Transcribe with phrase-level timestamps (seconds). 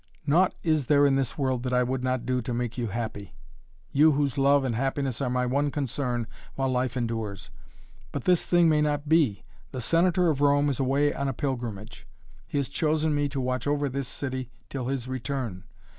[0.25, 3.35] Naught is there in this world that I would not do to make you happy
[3.91, 7.51] you, whose love and happiness are my one concern while life endures.
[8.11, 9.43] But this thing may not be.
[9.71, 12.07] The Senator of Rome is away on a pilgrimage.
[12.47, 15.65] He has chosen me to watch over this city till his return.